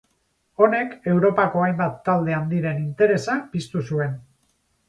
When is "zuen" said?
3.93-4.21